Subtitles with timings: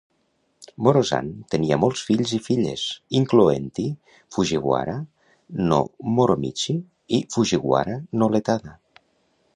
[0.85, 2.85] Morozane tenia molts fills i filles,
[3.19, 3.87] incloent-hi
[4.37, 4.97] Fujiwara
[5.69, 5.83] no
[6.17, 6.79] Moromichi
[7.19, 8.79] i Fujiwara no Ietada.